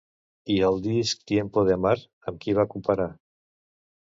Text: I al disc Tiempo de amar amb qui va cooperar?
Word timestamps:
I 0.53 0.55
al 0.69 0.79
disc 0.85 1.21
Tiempo 1.31 1.65
de 1.67 1.75
amar 1.81 1.93
amb 2.33 2.43
qui 2.47 2.59
va 2.61 2.67
cooperar? 2.73 3.09